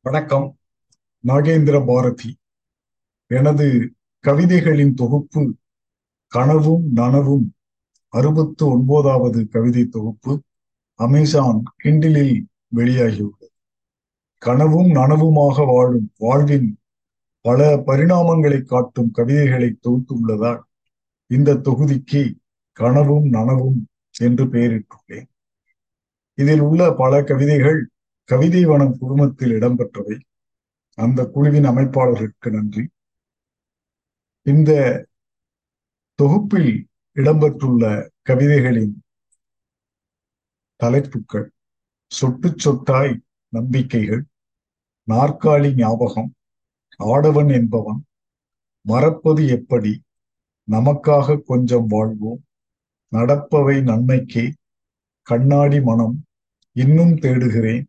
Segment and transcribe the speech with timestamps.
[0.00, 0.58] வணக்கம்.
[1.24, 2.36] நாகேந்திர பாரதி
[3.26, 5.56] எனது கவிதைகளின் தொகுப்பு
[6.32, 7.46] கனவும் நனவும்
[8.08, 10.42] அறுபத்து ஒன்பதாவது கவிதை தொகுப்பு
[10.94, 12.44] அமேசான் கிண்டிலில்
[12.76, 13.48] வெளியாகியுள்ளது.
[14.38, 16.78] கனவும் நனவுமாக வாழும் வாழ்வின்
[17.40, 20.62] பல பரிணாமங்களை காட்டும் கவிதைகளை தொகுத்துள்ளதால்
[21.26, 22.34] இந்த தொகுதிக்கு
[22.72, 23.78] கனவும் நனவும்
[24.18, 25.28] என்று பெயரிட்டுள்ளேன்.
[26.34, 27.88] இதில் உள்ள பல கவிதைகள்
[28.28, 30.16] கவிதை வனம் குழுமத்தில் இடம்பெற்றவை.
[30.98, 32.84] அந்த குழுவின் அமைப்பாளர்களுக்கு நன்றி.
[34.46, 34.70] இந்த
[36.18, 36.72] தொகுப்பில்
[37.16, 37.84] இடம்பெற்றுள்ள
[38.22, 38.94] கவிதைகளின்
[40.80, 41.46] தலைப்புக்கள்
[42.12, 43.14] சொட்டு சொட்டாய்
[43.52, 44.22] நம்பிக்கைகள்
[45.08, 46.30] நாற்காலி ஞாபகம்
[47.04, 48.00] ஆடவன் என்பவன்
[48.84, 49.92] மறப்பது எப்படி
[50.68, 52.42] நமக்காக கொஞ்சம் வாழ்வோம்
[53.12, 54.44] நடப்பவை நன்மைக்கே
[55.26, 56.16] கண்ணாடி மனம்
[56.76, 57.86] இன்னும் தேடுகிறேன்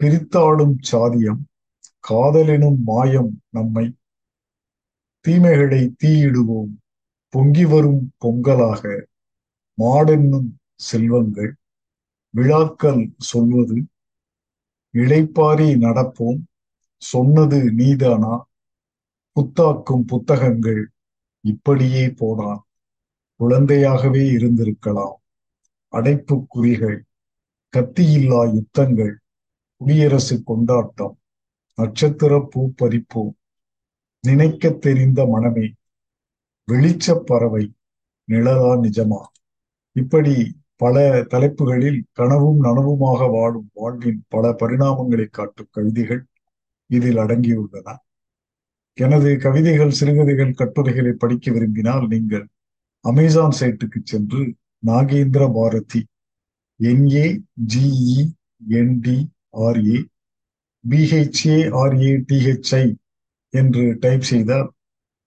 [0.00, 1.42] பிரித்தாடும் சாதியம்
[2.08, 3.96] காதலெனும் மாயம் நம்மை.
[5.20, 6.72] தீமைகளை தீயிடுவோம்
[7.28, 9.06] பொங்கி வரும் பொங்கலாக.
[9.78, 11.56] மாடென்னும் செல்வங்கள்
[12.30, 13.86] விழாக்கள் சொல்வது.
[14.94, 16.42] இழைப்பாரி நடப்போம்
[16.96, 18.46] சொன்னது நீதானா?
[19.36, 20.90] புத்தாக்கும் புத்தகங்கள்
[21.40, 22.62] இப்படியே போனான்
[23.40, 25.16] குழந்தையாகவே இருந்திருக்கலாம்.
[25.92, 26.98] அடைப்புக்குறிகள்
[27.74, 29.14] கத்தியில்லா யுத்தங்கள்
[29.84, 31.14] குடியரசு கொண்டாட்டம்
[31.78, 33.32] நட்சத்திர பூ பறிப்போம்
[34.24, 35.66] நினைக்க தெரிந்த மனமே
[36.68, 37.64] வெளிச்ச பறவை
[38.28, 39.18] நிழலா நிஜமா?
[39.96, 40.34] இப்படி
[40.76, 46.22] பல தலைப்புகளில் கனவும் நனவுமாக வாழும் வாழ்வின் பல பரிணாமங்களை காட்டும் கவிதைகள்
[46.90, 47.96] இதில் அடங்கியுள்ளன.
[48.98, 52.46] எனது கவிதைகள் சிறுகதைகள் கட்டுரைகளை படிக்க விரும்பினால் நீங்கள்
[53.04, 54.42] அமேசான் சைட்டுக்கு சென்று
[54.86, 56.02] Nagendra Bharathi
[56.80, 57.26] N A
[57.74, 58.18] G E
[58.70, 59.18] N D
[59.56, 60.04] R A
[60.90, 62.94] B H A R A T H I
[63.48, 64.72] என்று டைப் செய்தால்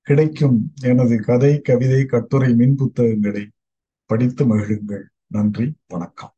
[0.01, 3.49] கிடைக்கும் எனது கதை கவிதை கட்டுரை மின் புத்தகங்களை
[4.05, 5.03] படித்து மகிழுங்கள்.
[5.27, 6.36] நன்றி வணக்கம்.